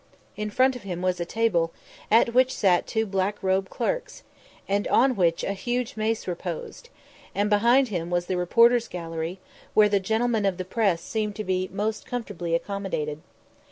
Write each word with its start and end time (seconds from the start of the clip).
In 0.35 0.49
front 0.49 0.75
of 0.75 0.81
him 0.81 1.03
was 1.03 1.19
a 1.19 1.25
table, 1.25 1.71
at 2.09 2.33
which 2.33 2.51
sat 2.55 2.87
two 2.87 3.05
black 3.05 3.37
robed 3.43 3.69
clerks, 3.69 4.23
and 4.67 4.87
on 4.87 5.15
which 5.15 5.43
a 5.43 5.53
huge 5.53 5.95
mace 5.95 6.25
reposed; 6.27 6.89
and 7.35 7.51
behind 7.51 7.89
him 7.89 8.09
was 8.09 8.25
the 8.25 8.35
reporters' 8.35 8.87
gallery, 8.87 9.39
where 9.75 9.89
the 9.89 9.99
gentlemen 9.99 10.43
of 10.47 10.57
the 10.57 10.65
press 10.65 11.03
seemed 11.03 11.35
to 11.35 11.43
be 11.43 11.69
most 11.71 12.07
comfortably 12.07 12.55
accommodated. 12.55 13.21